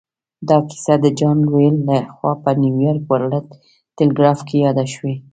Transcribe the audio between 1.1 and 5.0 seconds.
جان لویل لهخوا په نیویارک ورلډ ټیليګراف کې یاده